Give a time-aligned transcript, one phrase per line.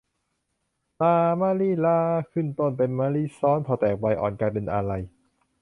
[1.01, 1.99] ลามะลิลา
[2.31, 4.91] ขึ้นต้นเป็นมะลิซ้อน พอแตกใบอ่อน กลายเป็นอะไร